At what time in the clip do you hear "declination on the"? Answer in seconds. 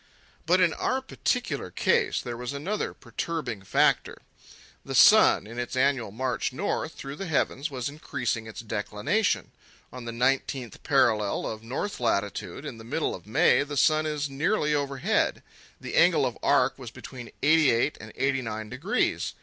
8.61-10.11